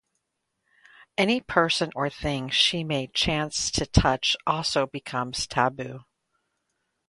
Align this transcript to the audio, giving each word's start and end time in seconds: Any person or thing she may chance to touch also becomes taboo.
Any 1.15 1.41
person 1.41 1.91
or 1.95 2.09
thing 2.09 2.49
she 2.49 2.83
may 2.83 3.05
chance 3.05 3.69
to 3.69 3.85
touch 3.85 4.35
also 4.47 4.87
becomes 4.87 5.45
taboo. 5.45 6.05